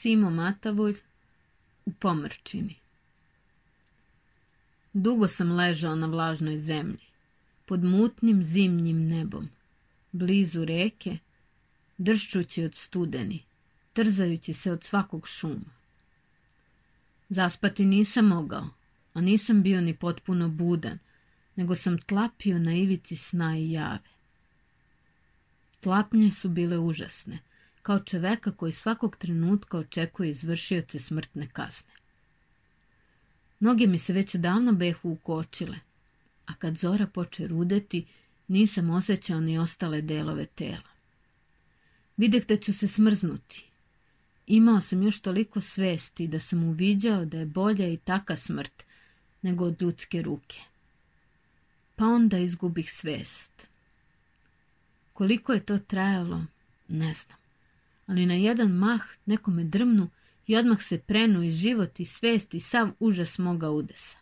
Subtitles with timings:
[0.00, 0.96] Simo Matavulj
[1.84, 2.76] u pomrčini.
[4.92, 7.06] Dugo sam ležao na vlažnoj zemlji,
[7.66, 9.48] pod mutnim zimnjim nebom,
[10.12, 11.18] blizu reke,
[11.96, 13.42] dršćući od studeni,
[13.92, 15.72] trzajući se od svakog šuma.
[17.28, 18.68] Zaspati nisam mogao,
[19.14, 20.98] a nisam bio ni potpuno budan,
[21.56, 24.08] nego sam tlapio na ivici sna i jave.
[25.80, 27.38] Tlapnje su bile užasne,
[27.88, 31.92] kao čoveka koji svakog trenutka očekuje izvršioce smrtne kazne.
[33.60, 35.78] Noge mi se već davno behu ukočile,
[36.46, 38.06] a kad zora poče rudeti,
[38.48, 40.90] nisam osjećao ni ostale delove tela.
[42.16, 43.64] Videh da ću se smrznuti.
[44.46, 48.84] Imao sam još toliko svesti da sam uviđao da je bolja i taka smrt
[49.42, 50.60] nego od ljudske ruke.
[51.96, 53.68] Pa onda izgubih svest.
[55.12, 56.44] Koliko je to trajalo,
[56.88, 57.38] ne znam.
[58.08, 60.08] Ali na jedan mah nekome drmnu
[60.46, 64.18] i odmah se prenu i život i svest i sav užas moga udesa.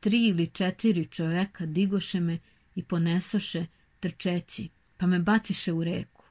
[0.00, 2.38] Tri ili četiri čoveka digoše me
[2.74, 3.66] i ponesoše
[4.00, 6.24] trčeći, pa me baciše u reku.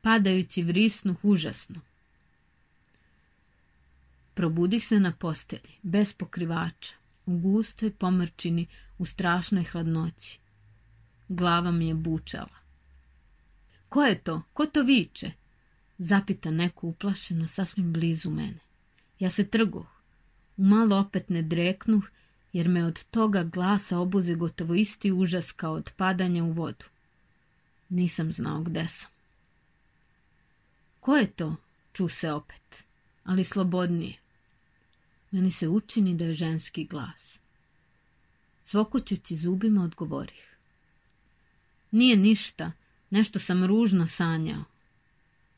[0.00, 1.80] Padajući vrisnuh užasno.
[4.34, 6.94] Probudih se na postelji, bez pokrivača,
[7.26, 8.66] u gustoj pomrčini,
[8.98, 10.38] u strašnoj hladnoći.
[11.28, 12.57] Glava mi je bučala.
[13.88, 14.42] Ko je to?
[14.52, 15.32] Ko to viče?
[15.98, 18.58] Zapita neko uplašeno sasvim blizu mene.
[19.18, 19.86] Ja se trguh.
[20.56, 22.04] Umalo opet ne dreknuh,
[22.52, 26.84] jer me od toga glasa obuze gotovo isti užas kao od padanja u vodu.
[27.88, 29.10] Nisam znao gde sam.
[31.00, 31.56] Ko je to?
[31.92, 32.84] Ču se opet,
[33.24, 34.18] ali slobodnije.
[35.30, 37.38] Meni se učini da je ženski glas.
[38.62, 40.56] Cvokućući zubima odgovorih.
[41.90, 42.72] Nije ništa,
[43.10, 44.64] nešto sam ružno sanjao.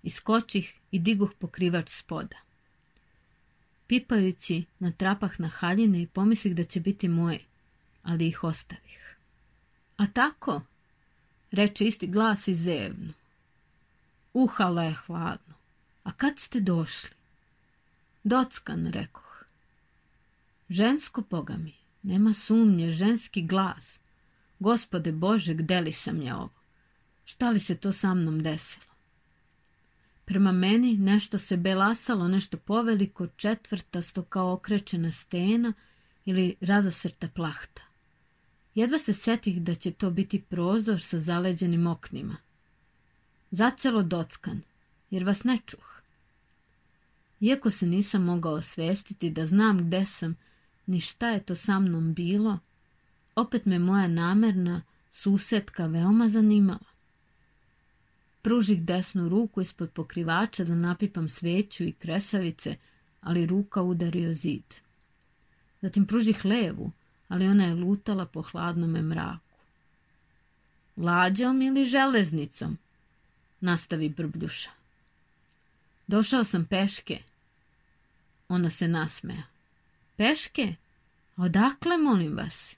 [0.03, 2.37] Iskočih i diguh pokrivač spoda.
[3.87, 7.41] Pipajući na trapah na haljine i pomislih da će biti moje,
[8.03, 9.17] ali ih ostavih.
[9.97, 10.63] A tako,
[11.51, 13.13] reče isti glas i zevnu.
[14.33, 15.55] Uhala je hladno.
[16.05, 17.11] A kad ste došli?
[18.25, 19.45] Dockan, rekoh.
[20.69, 23.99] Žensko, boga mi, nema sumnje, ženski glas.
[24.59, 26.60] Gospode Bože, gde li sam ja ovo?
[27.31, 28.85] Šta li se to sa mnom desilo?
[30.25, 35.73] Prema meni nešto se belasalo, nešto poveliko, četvrtasto kao okrečena stena
[36.25, 37.83] ili razasrta plahta.
[38.75, 42.37] Jedva se setih da će to biti prozor sa zaleđenim oknima.
[43.51, 44.63] Zacelo dockan,
[45.11, 46.03] jer vas ne čuh.
[47.41, 50.37] Iako se nisam mogao osvestiti da znam gde sam,
[50.87, 52.59] ni šta je to sa mnom bilo,
[53.37, 56.90] opet me moja namerna susetka veoma zanimala.
[58.43, 62.77] Pružih desnu ruku ispod pokrivača da napipam sveću i kresavice,
[63.21, 64.75] ali ruka udari o zid.
[65.83, 66.93] Zatim pružih levu,
[67.29, 69.51] ali ona je lutala po hladnome mraku.
[70.97, 72.79] Lađom ili železnicom?
[73.61, 74.71] Nastavi Brbljuša.
[76.07, 77.19] Došao sam peške.
[78.49, 79.43] Ona se nasmeja.
[80.17, 80.75] Peške?
[81.37, 82.77] Odakle, molim vas?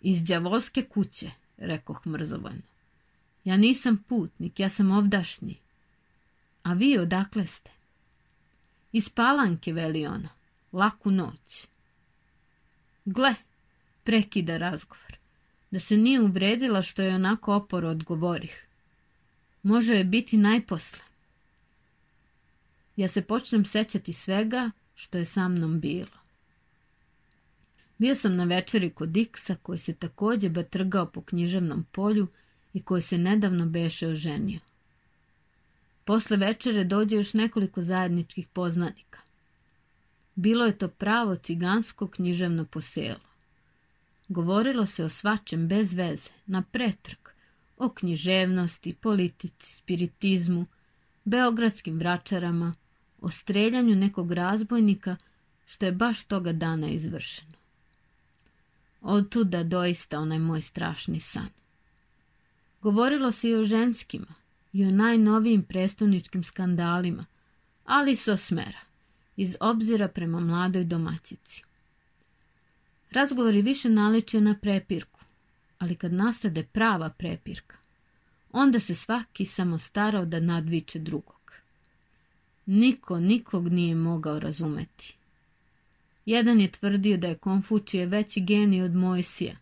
[0.00, 2.62] Iz đavolske kuće, rekoh mrzovoljno.
[3.48, 5.58] Ja nisam putnik, ja sam ovdašnji.
[6.62, 7.70] A vi odakle ste?
[8.92, 10.28] Iz palanke, veli ona.
[10.72, 11.66] Laku noć.
[13.04, 13.34] Gle,
[14.04, 15.16] prekida razgovor.
[15.70, 18.66] Da se nije uvredila što je onako oporo odgovorih.
[19.62, 21.04] Može je biti najposle.
[22.96, 26.18] Ja se počnem sećati svega što je sa mnom bilo.
[27.98, 32.28] Bio sam na večeri kod Diksa koji se takođe batrgao po književnom polju
[32.72, 34.60] i koji se nedavno beše oženio.
[36.04, 39.20] Posle večere dođe još nekoliko zajedničkih poznanika.
[40.34, 43.28] Bilo je to pravo cigansko književno poselo.
[44.28, 47.18] Govorilo se o svačem bez veze, na pretrg,
[47.76, 50.66] o književnosti, politici, spiritizmu,
[51.24, 52.74] beogradskim vračarama,
[53.20, 55.16] o streljanju nekog razbojnika
[55.66, 57.52] što je baš toga dana izvršeno.
[59.00, 61.57] Od tuda doista onaj moj strašni san.
[62.82, 64.34] Govorilo se i o ženskima
[64.72, 67.26] i o najnovijim prestoničkim skandalima,
[67.84, 68.80] ali s osmera,
[69.36, 71.62] iz obzira prema mladoj domaćici.
[73.10, 75.20] Razgovor je više naličio na prepirku,
[75.78, 77.76] ali kad nastade prava prepirka,
[78.52, 81.52] onda se svaki samo starao da nadviče drugog.
[82.66, 85.16] Niko nikog nije mogao razumeti.
[86.26, 89.56] Jedan je tvrdio da je Konfučije veći genij od Mojsija,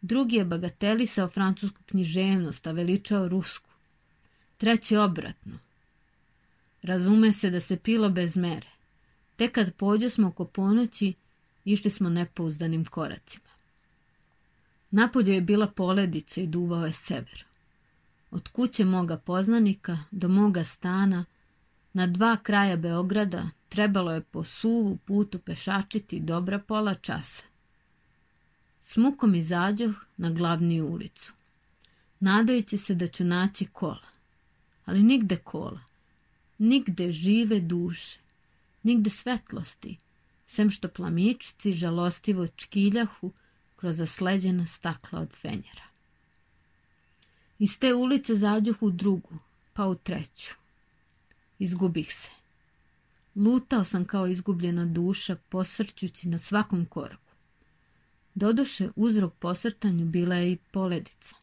[0.00, 3.70] drugi je bagatelisao francusku književnost, a veličao rusku,
[4.56, 5.58] treći obratno.
[6.82, 8.68] Razume se da se pilo bez mere.
[9.36, 11.14] Tek kad pođo smo oko ponoći,
[11.64, 13.48] išli smo nepouzdanim koracima.
[14.90, 17.44] Napolju je bila poledica i duvao je sever.
[18.30, 21.24] Od kuće moga poznanika do moga stana,
[21.92, 27.42] na dva kraja Beograda, trebalo je po suvu putu pešačiti dobra pola časa.
[28.88, 31.32] S mukom izađoh na glavniju ulicu,
[32.20, 34.08] nadajući se da ću naći kola.
[34.84, 35.80] Ali nigde kola,
[36.58, 38.18] nigde žive duše,
[38.82, 39.96] nigde svetlosti,
[40.46, 43.32] sem što plamičci žalostivo čkiljahu
[43.76, 45.84] kroz zasleđena stakla od fenjera.
[47.58, 49.38] Iz te ulice zađoh u drugu,
[49.72, 50.54] pa u treću.
[51.58, 52.30] Izgubih se.
[53.34, 57.27] Lutao sam kao izgubljena duša, posrćući na svakom koraku.
[58.38, 61.34] Doduše, uzrok posrtanju bila je i poledica,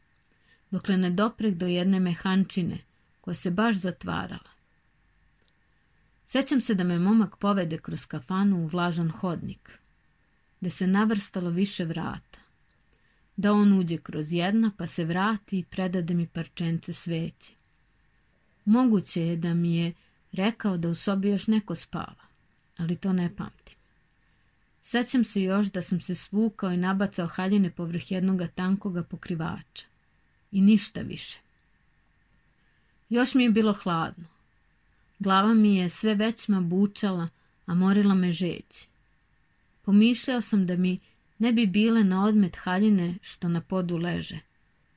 [0.70, 2.78] dokle ne doprek do jedne mehančine,
[3.20, 4.50] koja se baš zatvarala.
[6.26, 9.78] Sećam se da me momak povede kroz kafanu u vlažan hodnik,
[10.60, 12.38] gde se navrstalo više vrata.
[13.36, 17.52] Da on uđe kroz jedna, pa se vrati i predade mi parčence sveće.
[18.64, 19.92] Moguće je da mi je
[20.32, 22.24] rekao da u sobi još neko spava,
[22.76, 23.75] ali to ne pamtim.
[24.88, 29.86] Sećam se još da sam se svukao i nabacao haljine povrh jednoga tankoga pokrivača.
[30.52, 31.38] I ništa više.
[33.08, 34.24] Još mi je bilo hladno.
[35.18, 37.28] Glava mi je sve većma bučala,
[37.66, 38.86] a morila me žeć.
[39.82, 40.98] Pomišljao sam da mi
[41.38, 44.38] ne bi bile na odmet haljine što na podu leže,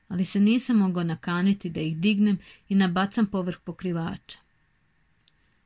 [0.08, 2.38] ali se nisam mogao nakaniti da ih dignem
[2.68, 4.38] i nabacam povrh pokrivača.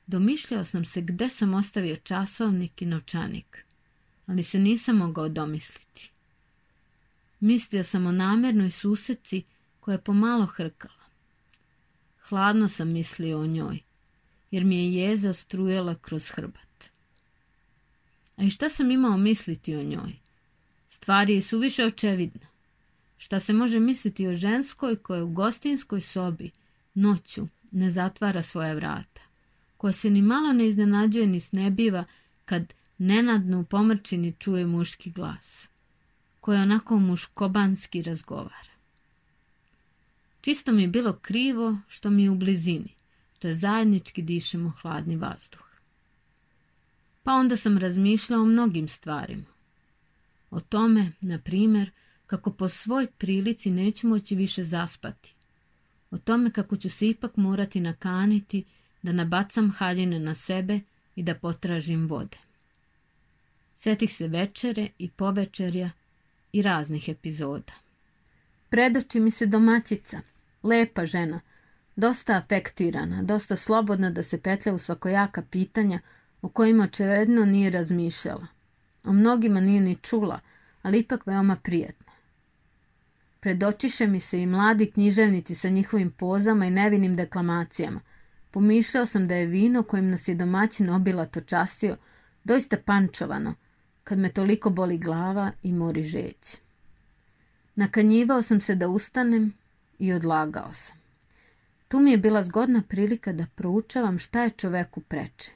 [0.07, 3.64] Domišljao sam se gde sam ostavio časovnik i novčanik,
[4.27, 6.11] ali se nisam mogao domisliti.
[7.41, 9.43] Mislio sam o namernoj suseci
[9.81, 11.05] koja je pomalo hrkala.
[12.29, 13.79] Hladno sam mislio o njoj,
[14.51, 16.91] jer mi je jeza strujala kroz hrbat.
[18.37, 20.13] A i šta sam imao misliti o njoj?
[20.89, 22.47] Stvari je suviše očevidna.
[23.19, 26.51] Šta se može misliti o ženskoj koja u gostinskoj sobi
[26.95, 29.21] noću ne zatvara svoje vrata,
[29.77, 32.05] koja se ni malo ne iznenađuje ni snebiva
[32.45, 35.69] kad nenadno u pomrčini čuje muški glas,
[36.41, 38.75] koja onako muškobanski razgovara.
[40.41, 42.95] Čisto mi je bilo krivo što mi je u blizini,
[43.37, 45.65] što je zajednički dišemo hladni vazduh.
[47.23, 49.55] Pa onda sam razmišljao o mnogim stvarima.
[50.51, 51.91] O tome, na primjer,
[52.27, 55.35] kako po svoj prilici neću moći više zaspati.
[56.11, 58.65] O tome kako ću se ipak morati nakaniti
[59.03, 60.81] da nabacam haljine na sebe
[61.17, 62.44] i da potražim vode.
[63.77, 65.91] Setih se večere i povečerja
[66.53, 67.73] i raznih epizoda.
[68.69, 70.21] Predoči mi se domaćica,
[70.63, 71.41] lepa žena,
[71.97, 76.01] dosta afektirana, dosta slobodna da se petlja u svakojaka pitanja
[76.43, 78.47] o kojima očevedno nije razmišljala.
[79.05, 80.41] O mnogima nije ni čula,
[80.83, 82.13] ali ipak veoma prijatna.
[83.41, 88.01] Predočiše mi se i mladi književnici sa njihovim pozama i nevinim deklamacijama.
[88.51, 91.97] Pomišljao sam da je vino kojim nas je domaćin obilato častio
[92.45, 93.55] doista pančovano,
[94.05, 96.57] kad me toliko boli glava i mori žeć.
[97.75, 99.53] Nakanjivao sam se da ustanem
[99.99, 100.97] i odlagao sam.
[101.89, 105.51] Tu mi je bila zgodna prilika da proučavam šta je čoveku preče.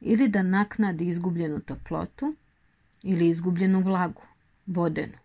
[0.00, 2.34] Ili da naknadi izgubljenu toplotu,
[3.02, 4.22] ili izgubljenu vlagu,
[4.66, 5.18] vodenu.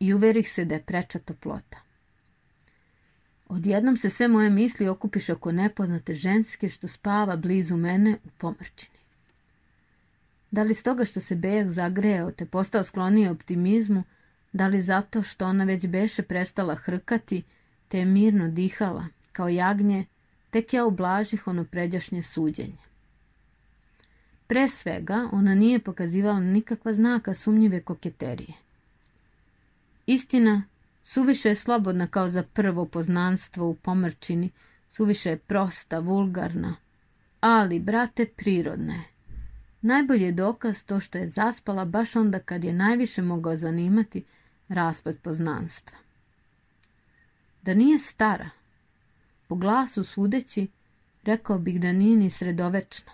[0.00, 1.78] I uverih se da je preča toplota.
[3.48, 8.99] Odjednom se sve moje misli okupiš oko nepoznate ženske što spava blizu mene u pomrčini.
[10.50, 14.04] Da li stoga što se Bejak zagreo te postao skloniji optimizmu,
[14.52, 17.42] da li zato što ona već beše prestala hrkati
[17.88, 20.06] te je mirno dihala, kao jagnje,
[20.50, 22.78] tek ja ublažih ono pređašnje suđenje.
[24.46, 28.52] Pre svega, ona nije pokazivala nikakva znaka sumnjive koketerije.
[30.06, 30.62] Istina,
[31.02, 34.50] suviše je slobodna kao za prvo poznanstvo u pomrčini,
[34.88, 36.76] suviše je prosta, vulgarna,
[37.40, 39.09] ali, brate, prirodna je.
[39.82, 44.24] Najbolji je dokaz to što je zaspala baš onda kad je najviše mogao zanimati
[44.68, 45.98] raspad poznanstva.
[47.62, 48.50] Da nije stara,
[49.48, 50.68] po glasu sudeći,
[51.22, 53.12] rekao bih da nije ni sredovečna.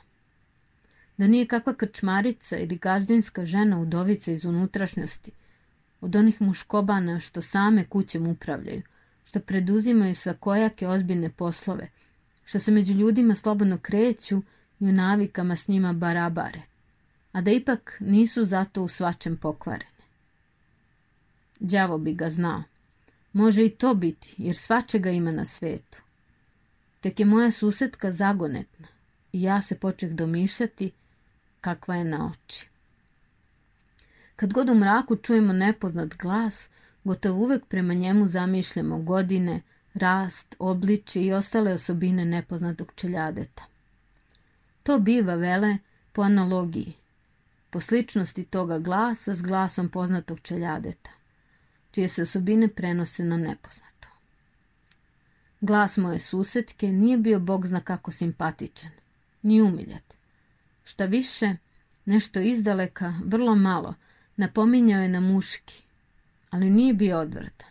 [1.16, 5.30] Da nije kakva krčmarica ili gazdinska žena udovica iz unutrašnjosti,
[6.00, 8.82] od onih muškobana što same kućem upravljaju,
[9.24, 11.90] što preduzimaju svakojake ozbiljne poslove,
[12.44, 14.42] što se među ljudima slobodno kreću
[14.80, 16.62] i u navikama s njima barabare,
[17.32, 19.90] a da ipak nisu zato u svačem pokvarene.
[21.60, 22.62] Đavo bi ga znao.
[23.32, 26.02] Može i to biti, jer svačega ima na svetu.
[27.00, 28.86] Tek je moja susetka zagonetna,
[29.32, 30.90] i ja se počeh domišljati
[31.60, 32.68] kakva je na oči.
[34.36, 36.68] Kad god u mraku čujemo nepoznat glas,
[37.04, 39.60] gotovo uvek prema njemu zamišljamo godine,
[39.94, 43.64] rast, obliči i ostale osobine nepoznatog čeljadeta.
[44.86, 45.78] To biva, vele,
[46.12, 46.92] po analogiji,
[47.70, 51.10] po sličnosti toga glasa s glasom poznatog čeljadeta,
[51.90, 54.08] čije se osobine prenose na nepoznato.
[55.60, 58.90] Glas moje susetke nije bio bog zna kako simpatičan,
[59.42, 60.14] ni umiljat.
[60.84, 61.56] Šta više,
[62.04, 63.94] nešto izdaleka, vrlo malo,
[64.36, 65.82] napominjao je na muški,
[66.50, 67.70] ali nije bio odvratan.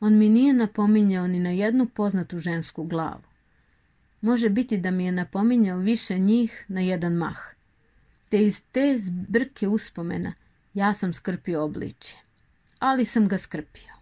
[0.00, 3.31] On mi nije napominjao ni na jednu poznatu žensku glavu.
[4.22, 7.38] Može biti da mi je napominjao više njih na jedan mah.
[8.28, 10.34] Te iz te zbrke uspomena
[10.74, 12.18] ja sam skrpio obličje.
[12.78, 13.92] Ali sam ga skrpio.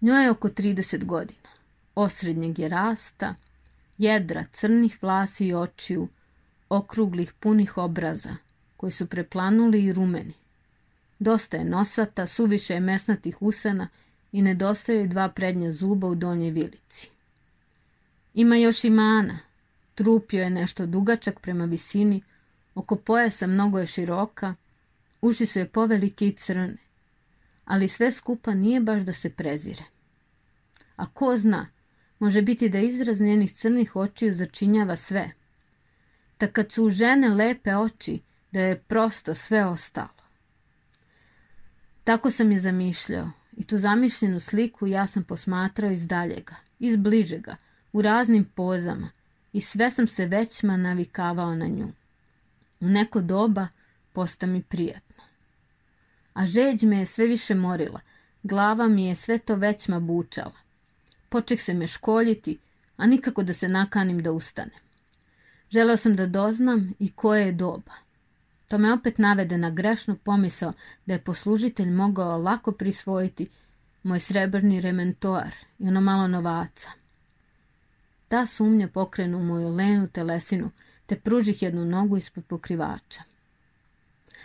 [0.00, 1.48] Njoj je oko 30 godina.
[1.94, 3.34] Osrednjeg je rasta,
[3.98, 6.08] jedra crnih vlasi i očiju,
[6.68, 8.36] okruglih punih obraza,
[8.76, 10.34] koji su preplanuli i rumeni.
[11.18, 13.88] Dosta je nosata, suviše je mesnatih usana
[14.32, 17.13] i nedostaju dva prednja zuba u donjoj vilici.
[18.34, 19.38] Ima još i mana.
[19.94, 22.22] Trupio je nešto dugačak prema visini,
[22.74, 24.54] oko pojasa mnogo je široka,
[25.20, 26.76] uši su je povelike i crne,
[27.64, 29.84] ali sve skupa nije baš da se prezire.
[30.96, 31.66] A ko zna,
[32.18, 35.30] može biti da izraz njenih crnih očiju začinjava sve.
[36.38, 38.20] Tak kad su u žene lepe oči,
[38.52, 40.24] da je prosto sve ostalo.
[42.04, 47.56] Tako sam je zamišljao i tu zamišljenu sliku ja sam posmatrao iz daljega, iz bližega,
[47.94, 49.10] u raznim pozama
[49.52, 51.92] i sve sam se većma navikavao na nju.
[52.80, 53.68] U neko doba
[54.12, 55.24] posta mi prijatno.
[56.32, 58.00] A žeđ me je sve više morila,
[58.42, 60.54] glava mi je sve to većma bučala.
[61.28, 62.58] Poček se me školjiti,
[62.96, 64.80] a nikako da se nakanim da ustanem.
[65.70, 67.92] Želeo sam da doznam i koje je doba.
[68.68, 70.72] To me opet navede na grešnu pomisao
[71.06, 73.48] da je poslužitelj mogao lako prisvojiti
[74.02, 77.03] moj srebrni rementoar i ono malo novaca.
[78.34, 80.70] Ta sumnja pokrenu moju lenu telesinu,
[81.06, 83.22] te pružih jednu nogu ispod pokrivača.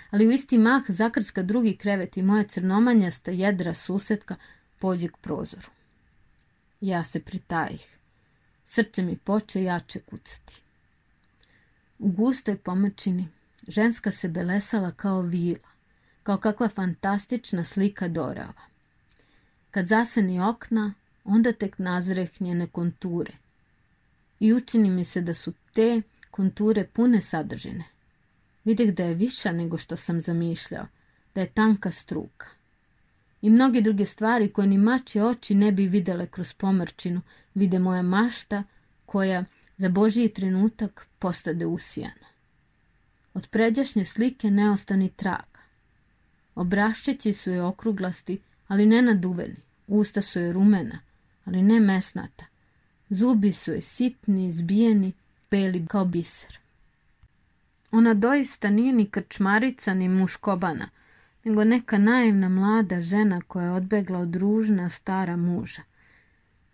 [0.10, 4.36] Ali u isti mah zakrska drugi krevet i moja crnomanjasta jedra susetka
[4.80, 5.70] pođe k prozoru.
[6.82, 7.98] Ja se pritajih.
[8.66, 10.62] Srce mi poče jače kucati.
[12.00, 13.28] U gustoj pomrčini
[13.68, 15.70] ženska se belesala kao vila,
[16.24, 18.70] kao kakva fantastična slika dorava.
[19.72, 20.94] Kad zaseni okna,
[21.24, 23.34] onda tek nazreh njene konture.
[24.40, 27.84] I učini mi se da su te konture pune sadržine.
[28.64, 30.88] Videh da je viša nego što sam zamišljao,
[31.36, 32.48] da je tanka struka.
[33.42, 37.22] I mnoge druge stvari koje ni mače oči ne bi videle kroz pomrčinu,
[37.56, 38.64] vide moja mašta
[39.06, 39.46] koja
[39.78, 42.28] za Božiji trenutak postade usijana.
[43.34, 45.60] Od pređašnje slike ne ostani traga.
[46.56, 49.56] Obrašćeći su je okruglasti, ali ne naduveni.
[49.88, 51.00] Usta su je rumena,
[51.46, 52.46] ali ne mesnata.
[53.10, 55.14] Zubi su je sitni, zbijeni,
[55.52, 56.60] beli kao biser.
[57.92, 60.90] Ona doista nije ni krčmarica, ni muškobana,
[61.44, 65.82] nego neka naivna mlada žena koja je odbegla od ružna stara muža.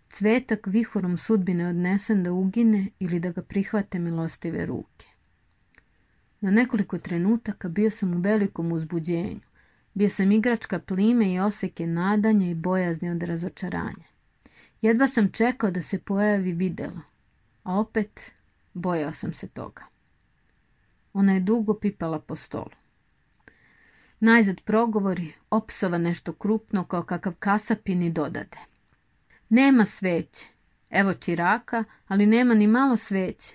[0.08, 5.06] Cvetak vihorom sudbine odnesen da ugine ili da ga prihvate milostive ruke.
[6.40, 9.40] Na nekoliko trenutaka bio sam u velikom uzbuđenju.
[9.94, 14.15] Bio sam igračka plime i oseke nadanja i bojazni od razočaranja.
[14.82, 17.00] Jedva sam čekao da se pojavi videlo,
[17.62, 18.34] a opet
[18.74, 19.82] bojao sam se toga.
[21.12, 22.70] Ona je dugo pipala po stolu.
[24.20, 28.58] Najzad progovori, opsova nešto krupno kao kakav kasapin i dodade.
[29.48, 30.46] Nema sveće.
[30.90, 33.54] Evo čiraka, ali nema ni malo sveće.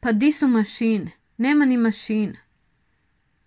[0.00, 1.10] Pa di su mašine?
[1.36, 2.38] Nema ni mašina.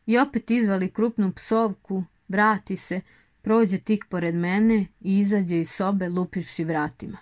[0.06, 3.02] I opet izvali krupnu psovku, vrati se,
[3.44, 7.18] prođe tik pored mene i izađe iz sobe lupivši vratima.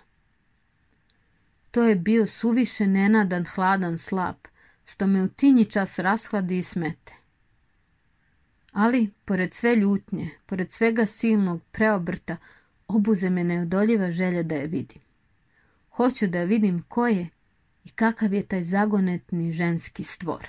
[1.70, 4.46] To je bio suviše nenadan hladan slap,
[4.84, 7.12] što me u tinji čas rashladi i smete.
[8.72, 12.36] Ali, pored sve ljutnje, pored svega silnog preobrta,
[12.88, 15.02] obuze me neodoljiva želja da je vidim.
[15.90, 17.28] Hoću da vidim ko je
[17.84, 20.48] i kakav je taj zagonetni ženski stvor.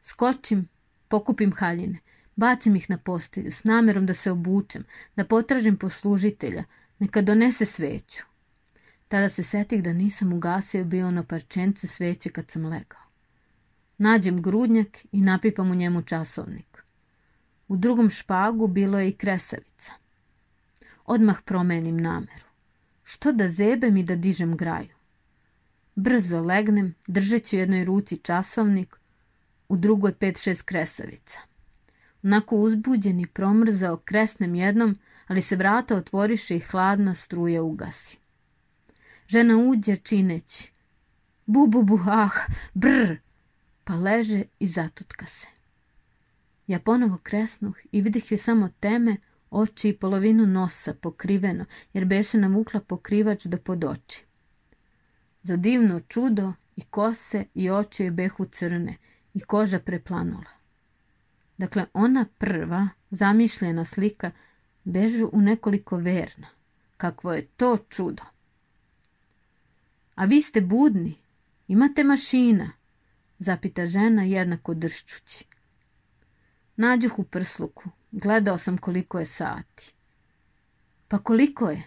[0.00, 0.68] Skočim,
[1.08, 1.98] pokupim haljine,
[2.36, 4.84] bacim ih na postelju s namerom da se obučem,
[5.16, 6.64] da potražim poslužitelja,
[6.98, 8.24] neka donese sveću.
[9.08, 13.00] Tada se setih da nisam ugasio bio ono parčence sveće kad sam legao.
[13.98, 16.84] Nađem grudnjak i napipam u njemu časovnik.
[17.68, 19.92] U drugom špagu bilo je i kresavica.
[21.04, 22.46] Odmah promenim nameru.
[23.04, 24.94] Što da zebem i da dižem graju?
[25.94, 28.96] Brzo legnem, držeći u jednoj ruci časovnik,
[29.68, 31.38] u drugoj pet šest kresavica.
[32.24, 38.18] Onako uzbuđen i promrzao kresnem jednom, ali se vrata otvoriše i hladna struja ugasi.
[39.28, 40.72] Žena uđe čineći.
[41.46, 42.30] Bu, bu, bu, ah,
[42.74, 43.16] brr,
[43.84, 45.46] pa leže i zatutka se.
[46.66, 49.16] Ja ponovo kresnuh i vidih joj samo teme,
[49.50, 54.24] oči i polovinu nosa pokriveno, jer beše navukla pokrivač do pod oči.
[55.42, 58.96] Za divno čudo i kose i oči je behu crne
[59.34, 60.63] i koža preplanula.
[61.58, 64.30] Dakle, ona prva, zamišljena slika,
[64.84, 66.46] bežu u nekoliko verna.
[66.96, 68.22] Kakvo je to čudo!
[70.14, 71.18] A vi ste budni,
[71.68, 72.70] imate mašina,
[73.38, 75.44] zapita žena jednako dršćući.
[76.76, 79.94] Nađuh u prsluku, gledao sam koliko je sati.
[81.08, 81.82] Pa koliko je?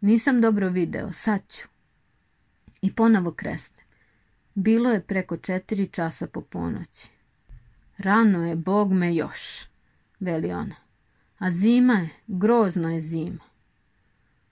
[0.00, 1.68] Nisam dobro video, sad ću.
[2.82, 3.82] I ponovo kresne.
[4.54, 7.13] Bilo je preko četiri časa po ponoći.
[7.98, 9.66] Rano je, Bog me još,
[10.20, 10.76] veli ona.
[11.38, 13.44] A zima je, grozno je zima.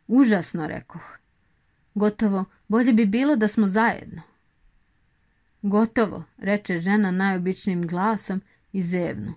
[0.07, 1.19] Užasno, rekoh.
[1.95, 4.23] Gotovo, bolje bi bilo da smo zajedno.
[5.63, 9.35] Gotovo, reče žena najobičnijim glasom i zevnu.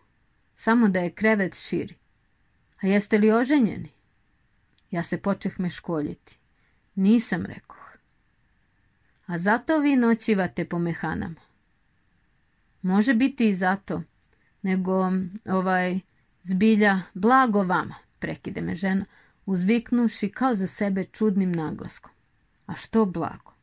[0.55, 1.95] Samo da je krevet širi.
[2.81, 3.89] A jeste li oženjeni?
[4.91, 6.37] Ja se počeh meškoljiti.
[6.95, 7.97] Nisam, rekoh.
[9.25, 11.41] A zato vi noćivate po mehanama.
[12.85, 14.01] Može biti i zato,
[14.61, 15.11] nego
[15.45, 15.99] ovaj
[16.41, 19.05] zbilja blago vama, prekide me žena,
[19.45, 22.11] uzviknuši kao za sebe čudnim naglaskom.
[22.65, 23.53] A što blago?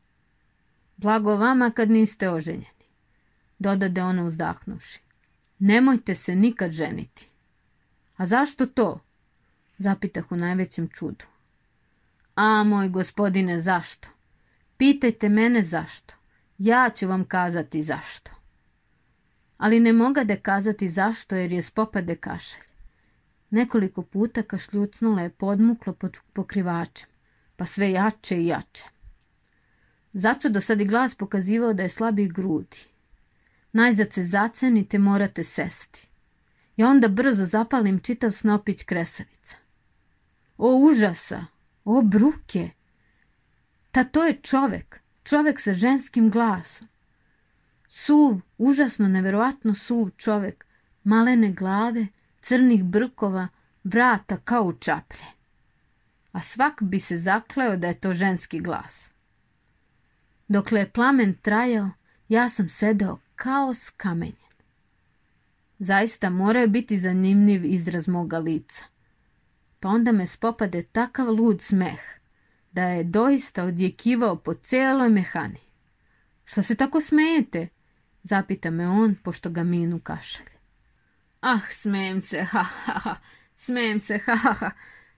[0.97, 2.85] Blago vama kad niste oženjeni,
[3.59, 4.99] dodade ona uzdahnuvši.
[5.59, 7.27] Nemojte se nikad ženiti.
[8.17, 8.99] A zašto to?
[9.77, 11.25] Zapitah u najvećem čudu.
[12.35, 14.07] A, moj gospodine, zašto?
[14.77, 16.13] Pitajte mene zašto.
[16.57, 18.42] Ja ću vam kazati zašto.
[19.63, 22.63] Ali ne mogade kazati zašto jer je spopade kašalj.
[23.49, 27.09] Nekoliko puta kašljucnula je podmuklo pod pokrivačem,
[27.55, 28.83] pa sve jače i jače.
[30.13, 32.77] Začu do sad i glas pokazivao da je slabih grudi.
[33.73, 36.07] Najzad se zacenite, morate sesti.
[36.77, 39.57] Ja onda brzo zapalim čitav snopić kresavica.
[40.57, 41.45] O užasa!
[41.85, 42.69] O bruke!
[43.91, 46.87] Ta to je čovek, čovek sa ženskim glasom.
[47.95, 50.65] Suv, užasno, neverovatno suv čovek,
[51.03, 52.07] malene glave,
[52.41, 53.47] crnih brkova,
[53.83, 55.25] vrata kao u čaplje.
[56.31, 59.11] A svak bi se zakleo da je to ženski glas.
[60.47, 61.89] Dokle je plamen trajao,
[62.29, 64.53] ja sam sedeo kao skamenjen.
[65.79, 68.83] Zaista morao biti zanimljiv izraz moga lica.
[69.79, 72.01] Pa onda me spopade takav lud smeh,
[72.71, 75.61] da je doista odjekivao po cijeloj mehani.
[76.45, 77.67] Što se tako smejete?
[78.23, 80.53] Zapita me on, pošto ga minu kašalje.
[81.41, 83.15] Ah, smijem se, ha, ha, ha,
[83.55, 84.71] smijem se, ha, ha, ha.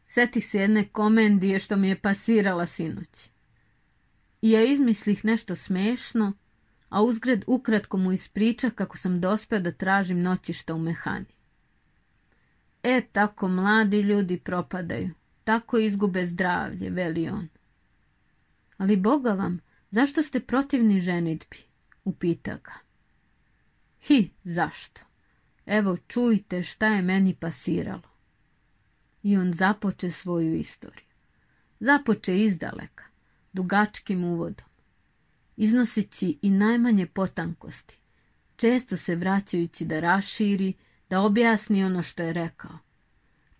[0.06, 3.30] Setih se jedne komendije što mi je pasirala sinoć.
[4.42, 6.34] I ja izmislih nešto smešno,
[6.90, 11.26] a uzgred ukratko mu ispriča kako sam dospeo da tražim noćišta u mehani.
[12.84, 15.10] E, tako mladi ljudi propadaju,
[15.44, 17.48] tako izgube zdravlje, veli on.
[18.78, 19.60] Ali Boga vam,
[19.92, 21.58] zašto ste protivni ženitbi?
[22.04, 22.85] Upita ga.
[24.08, 25.02] Hi, zašto?
[25.66, 28.10] Evo, čujte šta je meni pasiralo.
[29.24, 31.06] I on započe svoju istoriju.
[31.80, 33.04] Započe izdaleka,
[33.54, 34.66] dugačkim uvodom
[35.58, 37.98] iznoseći i najmanje potankosti,
[38.56, 40.74] često se vraćajući da raširi,
[41.10, 42.80] da objasni ono što je rekao.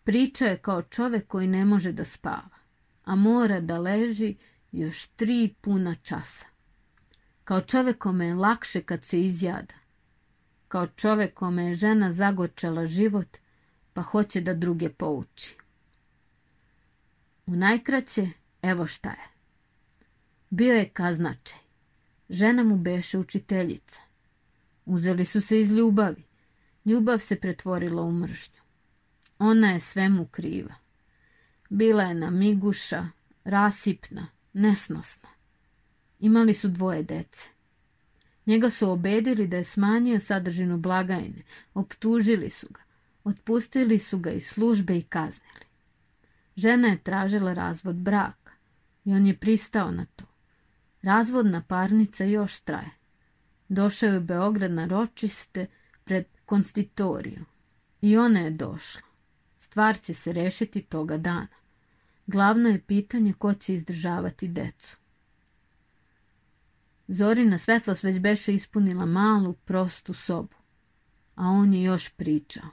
[0.04, 2.58] Priča je kao čovek koji ne može da spava,
[3.04, 4.36] a mora da leži
[4.72, 6.46] još tri puna časa.
[7.44, 9.85] Kao čovek kome je lakše kad se izjada.
[10.68, 13.38] Kao čovek kome je žena zagorčala život,
[13.94, 15.56] pa hoće da druge pouči.
[17.46, 18.30] U najkraće,
[18.62, 19.28] evo šta je.
[20.50, 21.60] Bio je kaznačaj.
[22.30, 24.00] Žena mu beše učiteljica.
[24.86, 26.24] Uzeli su se iz ljubavi.
[26.86, 28.62] Ljubav se pretvorila u mržnju.
[29.40, 30.76] Ona je svemu kriva.
[31.70, 33.08] Bila je namiguša,
[33.44, 35.30] rasipna, nesnosna.
[36.20, 37.55] Imali su dvoje dece.
[38.46, 42.82] Njega su obedili da je smanjio sadržinu blagajne, optužili su ga,
[43.24, 45.66] otpustili su ga iz službe i kaznili.
[46.56, 48.52] Žena je tražila razvod braka
[49.06, 50.26] i on je pristao na to.
[51.02, 52.92] Razvodna parnica još traje.
[53.70, 55.68] Došao je u Beograd na ročiste
[56.04, 57.46] pred konstitoriju.
[58.02, 59.02] I ona je došla.
[59.58, 61.48] Stvar će se rešiti toga dana.
[62.28, 64.98] Glavno je pitanje ko će izdržavati decu.
[67.08, 70.56] Zorina svetlost već beše ispunila malu, prostu sobu,
[71.36, 72.70] a on je još pričao.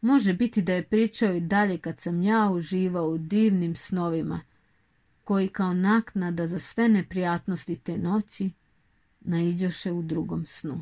[0.00, 4.40] Može biti da je pričao i dalje kad sam ja uživao u divnim snovima,
[5.24, 8.50] koji kao naknada za sve neprijatnosti te noći
[9.20, 10.80] naiđoše u drugom snu.